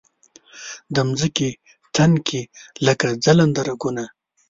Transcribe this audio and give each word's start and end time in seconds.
د 0.95 0.97
مځکې 1.09 1.49
تن 1.95 2.11
کې 2.27 2.41
لکه 2.87 3.07
ځلنده 3.23 3.61
رګونه 3.69 4.03